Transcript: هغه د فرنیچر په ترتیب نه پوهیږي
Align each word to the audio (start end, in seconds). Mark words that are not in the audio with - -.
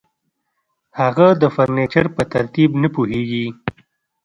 هغه 0.99 1.27
د 1.41 1.43
فرنیچر 1.55 2.05
په 2.15 2.23
ترتیب 2.33 2.69
نه 2.81 2.89
پوهیږي 2.95 3.45